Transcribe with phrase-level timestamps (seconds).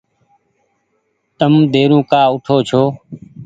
[1.39, 2.83] تم ديرو ڪآ اوٺو ڇو۔